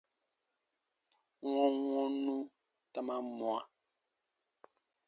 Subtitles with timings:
[1.53, 2.37] Wɔnwɔnnu
[2.93, 3.57] ta man mwa.